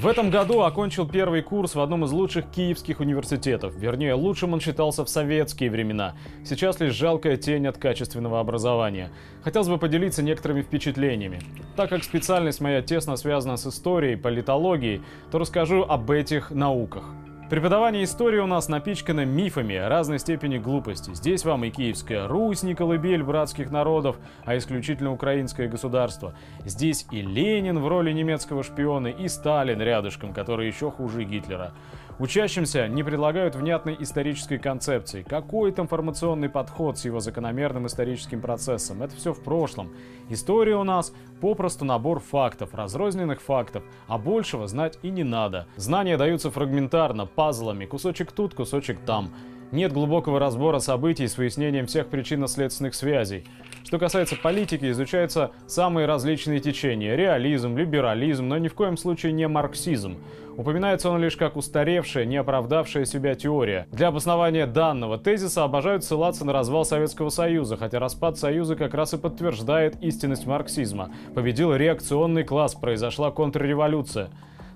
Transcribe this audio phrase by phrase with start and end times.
[0.00, 3.74] В этом году окончил первый курс в одном из лучших киевских университетов.
[3.76, 6.14] Вернее, лучшим он считался в советские времена.
[6.42, 9.10] Сейчас лишь жалкая тень от качественного образования.
[9.42, 11.40] Хотелось бы поделиться некоторыми впечатлениями.
[11.76, 17.04] Так как специальность моя тесно связана с историей, политологией, то расскажу об этих науках.
[17.50, 21.12] Преподавание истории у нас напичкано мифами разной степени глупости.
[21.14, 26.32] Здесь вам и Киевская Русь, не колыбель братских народов, а исключительно украинское государство.
[26.64, 31.72] Здесь и Ленин в роли немецкого шпиона, и Сталин рядышком, который еще хуже Гитлера.
[32.20, 35.22] Учащимся не предлагают внятной исторической концепции.
[35.22, 39.02] Какой то информационный подход с его закономерным историческим процессом?
[39.02, 39.90] Это все в прошлом.
[40.28, 45.66] История у нас попросту набор фактов, разрозненных фактов, а большего знать и не надо.
[45.76, 49.32] Знания даются фрагментарно, пазлами, кусочек тут, кусочек там.
[49.72, 53.46] Нет глубокого разбора событий с выяснением всех причинно-следственных связей.
[53.84, 59.48] Что касается политики, изучаются самые различные течения– реализм, либерализм, но ни в коем случае не
[59.48, 60.18] марксизм.
[60.56, 63.86] Упоминается он лишь как устаревшая, не оправдавшая себя теория.
[63.92, 69.14] Для обоснования данного тезиса обожают ссылаться на развал Советского Союза, хотя распад Союза как раз
[69.14, 71.10] и подтверждает истинность марксизма.
[71.34, 74.28] Победил реакционный класс, произошла контрреволюция.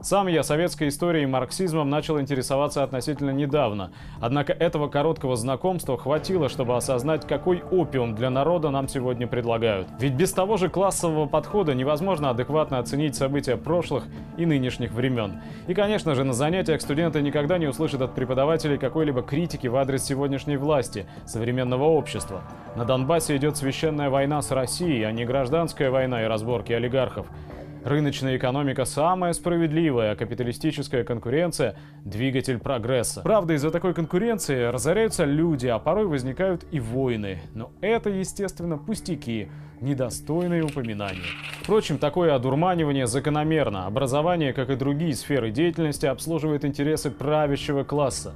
[0.05, 3.91] Сам я советской историей и марксизмом начал интересоваться относительно недавно.
[4.21, 9.89] Однако этого короткого знакомства хватило, чтобы осознать, какой опиум для народа нам сегодня предлагают.
[9.99, 14.05] Ведь без того же классового подхода невозможно адекватно оценить события прошлых
[14.37, 15.41] и нынешних времен.
[15.69, 20.05] И, конечно же, на занятиях студенты никогда не услышат от преподавателей какой-либо критики в адрес
[20.05, 22.43] сегодняшней власти, современного общества.
[22.77, 27.27] На Донбассе идет священная война с Россией, а не гражданская война и разборки олигархов.
[27.85, 33.21] Рыночная экономика самая справедливая, а капиталистическая конкуренция– двигатель прогресса.
[33.21, 37.43] Правда, из-за такой конкуренции разоряются люди, а порой возникают и войны.
[37.53, 39.49] Но это, естественно, пустяки,
[39.83, 41.27] недостойные упоминания.
[41.61, 43.85] Впрочем, такое одурманивание закономерно.
[43.85, 48.33] Образование, как и другие сферы деятельности, обслуживает интересы правящего класса.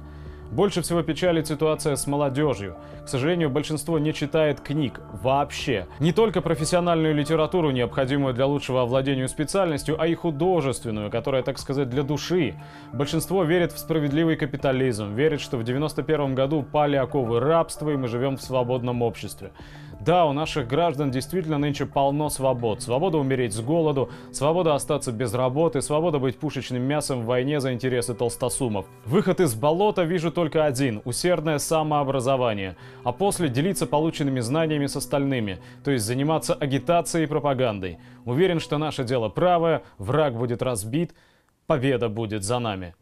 [0.51, 2.75] Больше всего печалит ситуация с молодежью.
[3.05, 5.85] К сожалению, большинство не читает книг вообще.
[5.99, 11.89] Не только профессиональную литературу, необходимую для лучшего овладения специальностью, а и художественную, которая, так сказать,
[11.89, 12.55] для души.
[12.93, 18.07] Большинство верит в справедливый капитализм, верит, что в 91 году пали оковы рабства и мы
[18.07, 19.51] живем в свободном обществе.
[19.99, 22.81] Да, у наших граждан действительно нынче полно свобод.
[22.81, 27.73] Свобода умереть с голоду, свобода остаться без работы, свобода быть пушечным мясом в войне за
[27.73, 28.85] интересы толстосумов.
[29.05, 32.77] Выход из болота вижу только один– усердное самообразование.
[33.03, 37.99] А после делиться полученными знаниями с остальными, то есть заниматься агитацией и пропагандой.
[38.23, 41.13] Уверен, что наше дело правое, враг будет разбит,
[41.67, 42.95] победа будет за нами.